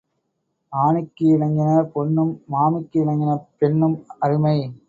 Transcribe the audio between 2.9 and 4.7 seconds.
இணங்கின பெண்ணும் அருமை.